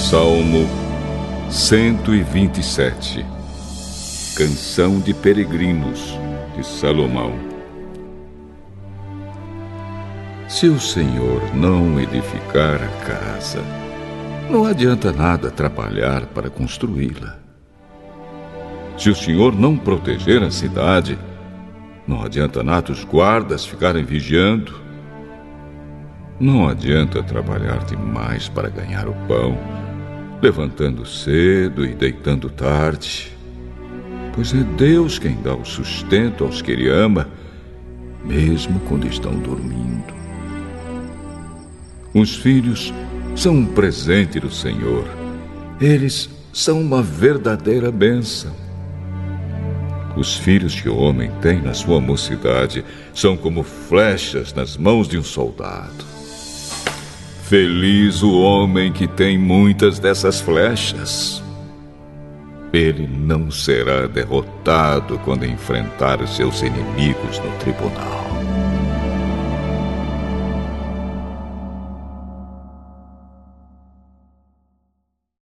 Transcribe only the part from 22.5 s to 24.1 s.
nada os guardas ficarem